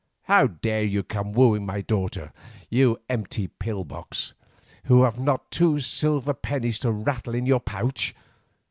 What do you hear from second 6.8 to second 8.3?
rattle in your pouch!